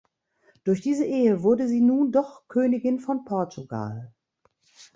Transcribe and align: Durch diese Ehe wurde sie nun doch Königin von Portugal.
Durch 0.63 0.81
diese 0.81 1.05
Ehe 1.05 1.43
wurde 1.43 1.67
sie 1.67 1.79
nun 1.79 2.11
doch 2.11 2.47
Königin 2.47 2.99
von 2.99 3.23
Portugal. 3.23 4.11